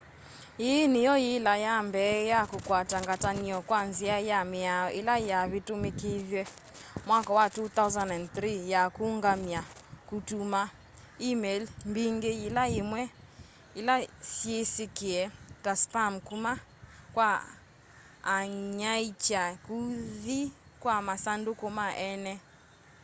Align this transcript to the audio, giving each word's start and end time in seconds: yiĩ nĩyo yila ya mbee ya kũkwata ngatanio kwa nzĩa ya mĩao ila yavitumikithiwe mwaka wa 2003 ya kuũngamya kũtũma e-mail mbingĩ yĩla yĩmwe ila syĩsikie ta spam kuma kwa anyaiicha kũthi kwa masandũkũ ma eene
yiĩ 0.63 0.83
nĩyo 0.93 1.15
yila 1.25 1.53
ya 1.65 1.75
mbee 1.87 2.17
ya 2.31 2.39
kũkwata 2.51 2.97
ngatanio 3.03 3.57
kwa 3.69 3.79
nzĩa 3.89 4.17
ya 4.29 4.39
mĩao 4.51 4.87
ila 4.99 5.15
yavitumikithiwe 5.29 6.43
mwaka 7.07 7.31
wa 7.37 7.45
2003 7.55 8.69
ya 8.73 8.81
kuũngamya 8.95 9.61
kũtũma 10.09 10.61
e-mail 11.29 11.63
mbingĩ 11.89 12.31
yĩla 12.41 12.63
yĩmwe 12.75 13.01
ila 13.79 13.95
syĩsikie 14.33 15.21
ta 15.63 15.71
spam 15.81 16.13
kuma 16.27 16.51
kwa 17.15 17.29
anyaiicha 18.37 19.41
kũthi 19.65 20.39
kwa 20.81 20.95
masandũkũ 21.07 21.67
ma 21.77 21.85
eene 22.07 22.33